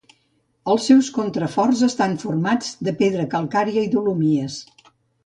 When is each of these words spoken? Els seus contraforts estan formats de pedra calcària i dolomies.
Els 0.75 0.85
seus 0.91 1.09
contraforts 1.17 1.83
estan 1.87 2.15
formats 2.23 2.71
de 2.89 2.95
pedra 3.03 3.27
calcària 3.35 3.85
i 3.89 3.93
dolomies. 3.93 4.57